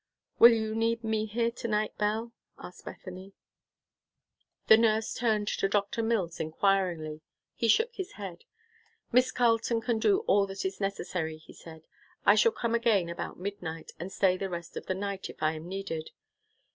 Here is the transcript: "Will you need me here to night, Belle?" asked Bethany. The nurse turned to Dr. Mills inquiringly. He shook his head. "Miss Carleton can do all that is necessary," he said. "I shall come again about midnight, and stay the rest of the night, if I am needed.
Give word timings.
"Will 0.39 0.51
you 0.51 0.73
need 0.73 1.03
me 1.03 1.27
here 1.27 1.51
to 1.51 1.67
night, 1.67 1.95
Belle?" 1.99 2.31
asked 2.57 2.85
Bethany. 2.85 3.33
The 4.65 4.75
nurse 4.75 5.13
turned 5.13 5.47
to 5.49 5.69
Dr. 5.69 6.01
Mills 6.01 6.39
inquiringly. 6.39 7.21
He 7.53 7.67
shook 7.67 7.93
his 7.93 8.13
head. 8.13 8.45
"Miss 9.11 9.31
Carleton 9.31 9.79
can 9.79 9.99
do 9.99 10.21
all 10.21 10.47
that 10.47 10.65
is 10.65 10.81
necessary," 10.81 11.37
he 11.37 11.53
said. 11.53 11.83
"I 12.25 12.33
shall 12.33 12.51
come 12.51 12.73
again 12.73 13.09
about 13.09 13.37
midnight, 13.39 13.91
and 13.99 14.11
stay 14.11 14.37
the 14.37 14.49
rest 14.49 14.75
of 14.75 14.87
the 14.87 14.95
night, 14.95 15.29
if 15.29 15.43
I 15.43 15.51
am 15.53 15.67
needed. 15.67 16.09